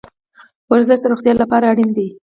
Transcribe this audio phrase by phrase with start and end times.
[0.71, 2.07] ورزش د روغتیا لپاره اړین ده